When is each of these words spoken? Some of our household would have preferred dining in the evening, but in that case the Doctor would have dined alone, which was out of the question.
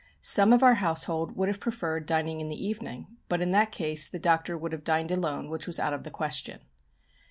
Some 0.19 0.51
of 0.51 0.63
our 0.63 0.73
household 0.81 1.33
would 1.37 1.47
have 1.47 1.59
preferred 1.59 2.07
dining 2.07 2.41
in 2.41 2.47
the 2.47 2.55
evening, 2.65 3.17
but 3.29 3.39
in 3.39 3.51
that 3.51 3.71
case 3.71 4.07
the 4.07 4.17
Doctor 4.17 4.57
would 4.57 4.71
have 4.71 4.83
dined 4.83 5.11
alone, 5.11 5.47
which 5.47 5.67
was 5.67 5.79
out 5.79 5.93
of 5.93 6.05
the 6.05 6.09
question. 6.09 6.61